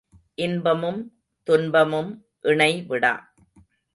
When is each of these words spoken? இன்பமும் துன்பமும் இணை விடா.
இன்பமும் 0.35 1.01
துன்பமும் 1.47 2.09
இணை 2.41 2.71
விடா. 2.87 3.13